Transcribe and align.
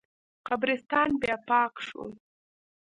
قبرستان 0.47 1.09
بیا 1.21 1.37
پاک 1.47 1.73
شو. 1.87 2.03